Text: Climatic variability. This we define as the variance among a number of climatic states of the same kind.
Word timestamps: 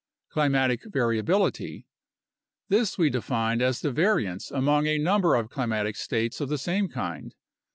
Climatic 0.29 0.85
variability. 0.91 1.85
This 2.69 2.97
we 2.97 3.11
define 3.11 3.61
as 3.61 3.81
the 3.81 3.91
variance 3.91 4.49
among 4.49 4.87
a 4.87 4.97
number 4.97 5.35
of 5.35 5.51
climatic 5.51 5.95
states 5.95 6.41
of 6.41 6.49
the 6.49 6.57
same 6.57 6.89
kind. 6.89 7.35